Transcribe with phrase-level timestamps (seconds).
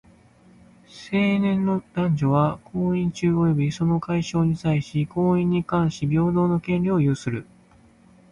[0.87, 7.45] 成年の男女は、婚姻中及びその解消に際し、婚姻に関し平等の権利を有する。